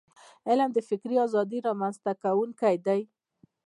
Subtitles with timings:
[0.49, 3.01] علم د فکري ازادی رامنځته کونکی دی.